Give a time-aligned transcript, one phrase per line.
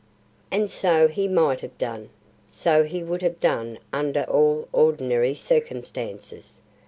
[0.49, 2.09] And so he might have done,
[2.47, 6.59] so he would have done under all ordinary circumstances.